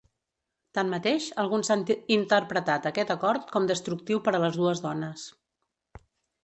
Tanmateix, 0.77 1.27
alguns 1.43 1.69
han 1.75 1.83
interpretat 2.17 2.89
aquest 2.93 3.13
acord 3.19 3.55
com 3.55 3.69
destructiu 3.75 4.25
per 4.29 4.35
a 4.39 4.43
les 4.47 4.61
dues 4.63 4.85
dones. 4.89 5.29